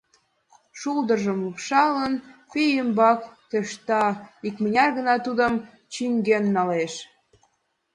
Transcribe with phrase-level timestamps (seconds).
[0.79, 2.13] Шулдыржым лупшалын,
[2.51, 3.19] пий ӱмбак
[3.49, 4.03] тӧршта,
[4.47, 5.53] икмыняр гына тудым
[5.93, 6.93] чӱҥген налеш.